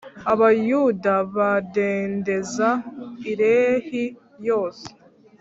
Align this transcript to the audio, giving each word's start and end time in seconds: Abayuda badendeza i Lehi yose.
Abayuda 0.33 1.13
badendeza 1.35 2.69
i 3.31 3.33
Lehi 3.39 4.03
yose. 4.47 4.87